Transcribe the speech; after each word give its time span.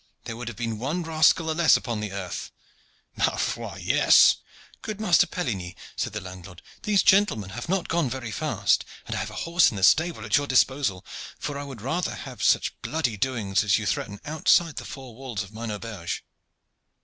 There 0.23 0.35
would 0.35 0.47
have 0.47 0.57
been 0.57 0.79
one 0.79 1.03
rascal 1.03 1.45
the 1.45 1.53
less 1.53 1.77
upon 1.77 2.03
earth. 2.03 2.49
Ma 3.17 3.35
foi, 3.35 3.75
yes!" 3.77 4.37
"Good 4.81 4.99
master 4.99 5.27
Pelligny," 5.27 5.75
said 5.95 6.13
the 6.13 6.19
landlord, 6.19 6.63
"these 6.81 7.03
gentlemen 7.03 7.51
have 7.51 7.69
not 7.69 7.87
gone 7.87 8.09
very 8.09 8.31
fast, 8.31 8.83
and 9.05 9.15
I 9.15 9.19
have 9.19 9.29
a 9.29 9.35
horse 9.45 9.69
in 9.69 9.77
the 9.77 9.83
stable 9.83 10.25
at 10.25 10.37
your 10.37 10.47
disposal, 10.47 11.05
for 11.37 11.55
I 11.55 11.63
would 11.63 11.81
rather 11.83 12.15
have 12.15 12.41
such 12.41 12.81
bloody 12.81 13.15
doings 13.15 13.63
as 13.63 13.77
you 13.77 13.85
threaten 13.85 14.19
outside 14.25 14.77
the 14.77 14.85
four 14.85 15.13
walls 15.13 15.43
of 15.43 15.53
mine 15.53 15.69
auberge." 15.69 16.23